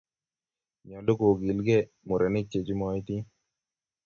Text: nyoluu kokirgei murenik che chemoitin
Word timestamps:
nyoluu 0.87 1.17
kokirgei 1.19 1.89
murenik 2.07 2.47
che 2.51 2.59
chemoitin 2.65 3.23